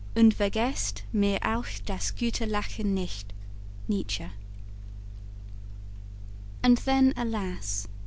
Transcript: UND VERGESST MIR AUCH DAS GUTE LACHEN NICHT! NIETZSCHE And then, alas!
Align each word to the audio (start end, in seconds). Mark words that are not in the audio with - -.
UND 0.15 0.33
VERGESST 0.33 1.03
MIR 1.13 1.37
AUCH 1.43 1.85
DAS 1.85 2.09
GUTE 2.09 2.41
LACHEN 2.49 2.95
NICHT! 2.95 3.33
NIETZSCHE 3.87 4.31
And 6.63 6.77
then, 6.79 7.13
alas! 7.15 7.87